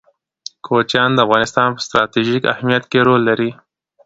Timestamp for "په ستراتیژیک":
1.75-2.43